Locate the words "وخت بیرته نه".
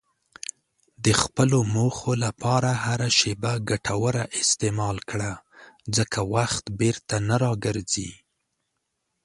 6.35-7.35